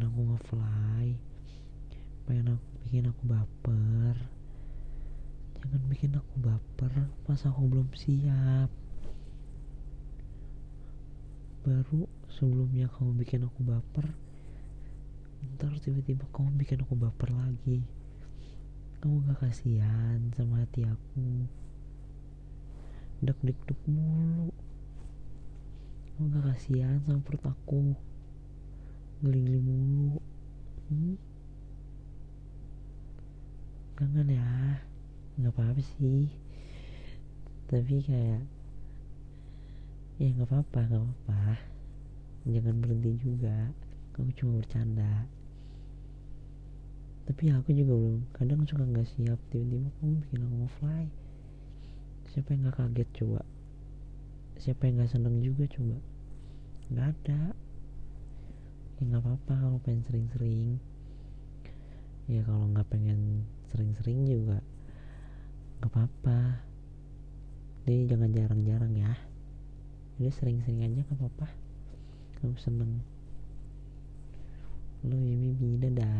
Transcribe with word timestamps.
bikin 0.00 0.16
aku 0.16 0.32
ngefly. 0.32 1.08
Pengen 2.24 2.56
aku 2.56 2.68
bikin 2.88 3.04
aku 3.12 3.22
baper. 3.28 4.16
Jangan 5.60 5.82
bikin 5.92 6.16
aku 6.16 6.34
baper. 6.40 6.92
Pas 7.28 7.40
aku 7.44 7.68
belum 7.68 7.92
siap. 7.92 8.72
Baru 11.68 12.08
sebelumnya 12.32 12.88
kamu 12.96 13.12
bikin 13.20 13.44
aku 13.44 13.60
baper 13.60 14.08
ntar 15.40 15.72
tiba-tiba 15.84 16.24
kamu 16.32 16.48
bikin 16.56 16.80
aku 16.80 16.96
baper 16.96 17.36
lagi. 17.36 17.84
Kamu 19.04 19.20
gak 19.28 19.44
kasihan 19.44 20.32
sama 20.32 20.64
hati 20.64 20.88
aku. 20.88 21.44
Deg 23.20 23.36
deg 23.44 23.56
deg 23.68 23.80
mulu. 23.84 24.48
Kamu 26.16 26.24
gak 26.32 26.56
kasihan 26.56 27.04
sama 27.04 27.20
perut 27.20 27.44
aku. 27.44 27.92
Ngeling-ngeling 29.20 29.64
kangen 34.00 34.32
ya. 34.32 34.80
Nggak 35.36 35.52
apa-apa 35.52 35.82
sih. 36.00 36.32
Tapi 37.68 38.00
kayak 38.00 38.48
ya 40.16 40.26
nggak 40.32 40.48
apa-apa 40.48 40.80
nggak 40.88 41.04
apa-apa. 41.04 41.60
Jangan 42.48 42.80
berhenti 42.80 43.12
juga. 43.20 43.68
Kamu 44.16 44.32
cuma 44.40 44.64
bercanda. 44.64 45.28
Tapi 47.28 47.52
aku 47.52 47.76
juga 47.76 47.92
belum 47.92 48.24
kadang 48.32 48.64
suka 48.64 48.88
nggak 48.88 49.04
siap. 49.04 49.36
Tiba-tiba 49.52 49.92
kamu 50.00 50.16
bikin 50.24 50.48
aku 50.48 50.68
fly. 50.80 51.04
Siapa 52.32 52.56
yang 52.56 52.60
nggak 52.64 52.76
kaget 52.80 53.08
coba? 53.20 53.44
Siapa 54.56 54.82
yang 54.88 54.94
nggak 54.96 55.12
seneng 55.12 55.36
juga 55.44 55.68
coba? 55.68 56.00
Nggak 56.88 57.06
ada. 57.20 57.40
Ya 58.96 59.02
nggak 59.12 59.22
apa-apa 59.28 59.54
kalau 59.60 59.78
pengen 59.84 60.08
sering-sering. 60.08 60.80
Ya 62.32 62.40
kalau 62.48 62.64
nggak 62.72 62.88
pengen 62.88 63.44
sering-sering 63.70 64.28
juga. 64.28 64.58
Nggak 65.80 65.90
apa-apa. 65.90 66.40
Jadi 67.86 67.98
jangan 68.10 68.30
jarang-jarang 68.36 68.92
ya. 68.94 69.12
Jadi 70.20 70.30
sering-sering 70.36 70.84
aja 70.84 71.00
nggak 71.00 71.16
apa-apa. 71.16 71.48
Kamu 72.38 72.56
seneng. 72.60 73.00
Lo 75.00 75.16
ini 75.16 75.56
dadah 75.80 76.19